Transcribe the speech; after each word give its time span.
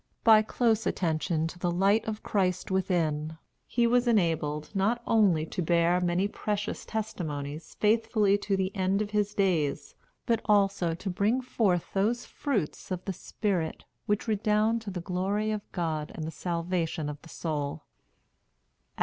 By 0.23 0.41
close 0.41 0.87
attention 0.87 1.45
to 1.45 1.59
the 1.59 1.69
light 1.69 2.07
of 2.07 2.23
Christ 2.23 2.71
within, 2.71 3.37
he 3.67 3.85
was 3.85 4.07
enabled, 4.07 4.71
not 4.73 4.99
only 5.05 5.45
to 5.45 5.61
bear 5.61 6.01
many 6.01 6.27
precious 6.27 6.85
testimonies 6.85 7.75
faithfully 7.75 8.35
to 8.39 8.57
the 8.57 8.75
end 8.75 9.03
of 9.03 9.11
his 9.11 9.35
days, 9.35 9.93
but 10.25 10.41
also 10.45 10.95
to 10.95 11.09
bring 11.11 11.39
forth 11.39 11.93
those 11.93 12.25
fruits 12.25 12.89
of 12.89 13.05
the 13.05 13.13
spirit 13.13 13.83
which 14.07 14.27
redound 14.27 14.81
to 14.81 14.89
the 14.89 15.01
glory 15.01 15.51
of 15.51 15.71
God 15.71 16.11
and 16.15 16.23
the 16.23 16.31
salvation 16.31 17.07
of 17.07 17.21
the 17.21 17.29
soul. 17.29 17.83